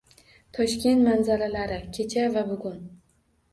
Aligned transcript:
Toshkent 0.57 1.03
manzaralari: 1.09 1.79
kecha 1.99 2.27
va 2.39 2.47
bugun 2.51 2.83